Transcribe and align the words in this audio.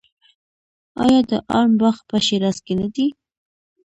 آیا 1.03 1.21
د 1.29 1.31
ارم 1.57 1.73
باغ 1.79 1.97
په 2.09 2.17
شیراز 2.25 2.57
کې 2.65 2.73
نه 2.81 2.87
دی؟ 2.93 3.07